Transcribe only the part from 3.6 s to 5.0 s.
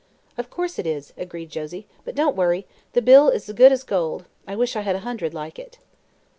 as gold. I wish I had a